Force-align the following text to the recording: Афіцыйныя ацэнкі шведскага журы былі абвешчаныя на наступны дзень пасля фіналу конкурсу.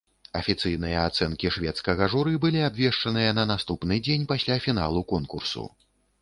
Афіцыйныя 0.37 1.01
ацэнкі 1.09 1.51
шведскага 1.57 2.07
журы 2.13 2.33
былі 2.45 2.63
абвешчаныя 2.69 3.35
на 3.41 3.45
наступны 3.53 3.99
дзень 4.09 4.27
пасля 4.33 4.57
фіналу 4.65 5.05
конкурсу. 5.15 5.69